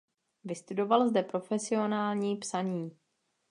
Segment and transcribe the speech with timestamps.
[0.43, 2.91] Vystudoval zde profesionální psaní.